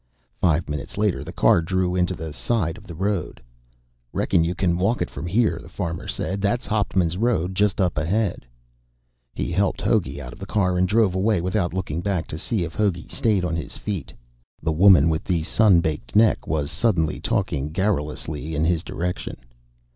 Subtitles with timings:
[0.33, 3.39] Five minutes later the car drew in to the side of the road.
[4.11, 6.41] "Reckon you can walk it from here," the farmer said.
[6.41, 8.47] "That's Hauptman's road just up ahead."
[9.35, 12.63] He helped Hogey out of the car and drove away without looking back to see
[12.63, 14.11] if Hogey stayed on his feet.
[14.59, 19.37] The woman with the sun baked neck was suddenly talking garrulously in his direction.